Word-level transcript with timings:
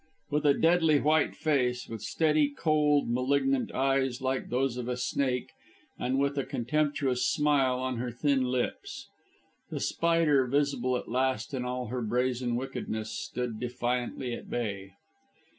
With 0.31 0.47
a 0.47 0.55
deadly 0.55 0.99
white 0.99 1.35
face, 1.35 1.87
with 1.87 2.01
steady, 2.01 2.49
cold, 2.49 3.07
malignant 3.11 3.71
eyes, 3.71 4.19
like 4.19 4.49
those 4.49 4.75
of 4.77 4.87
a 4.87 4.97
snake, 4.97 5.51
and 5.99 6.17
with 6.17 6.39
a 6.39 6.43
contemptuous 6.43 7.23
smile 7.29 7.75
on 7.77 7.97
her 7.97 8.09
thin 8.09 8.45
lips. 8.45 9.05
The 9.69 9.79
Spider, 9.79 10.47
visible 10.47 10.97
at 10.97 11.07
last 11.07 11.53
in 11.53 11.65
all 11.65 11.89
her 11.89 12.01
brazen 12.01 12.55
wickedness, 12.55 13.11
stood 13.11 13.59
defiantly 13.59 14.33
at 14.33 14.49
bay. 14.49 14.93